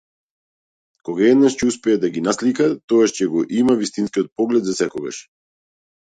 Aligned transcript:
Кога 1.09 1.27
еднаш 1.31 1.57
ќе 1.59 1.67
успее 1.71 1.99
да 2.05 2.09
ги 2.15 2.23
наслика, 2.29 2.67
тогаш 2.95 3.15
ќе 3.19 3.29
го 3.35 3.43
има 3.61 3.77
вистинскиот 3.83 4.35
поглед 4.43 4.69
засекогаш. 4.73 5.23